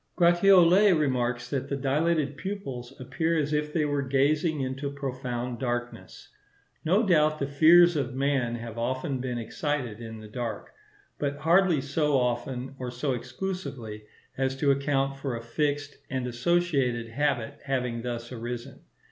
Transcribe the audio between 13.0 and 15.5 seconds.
exclusively, as to account for a